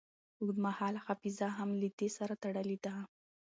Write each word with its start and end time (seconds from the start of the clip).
اوږدمهاله 0.39 0.99
حافظه 1.05 1.47
هم 1.57 1.69
له 1.81 1.87
دې 1.97 2.09
سره 2.17 2.33
تړلې 2.43 2.77
ده. 2.83 2.93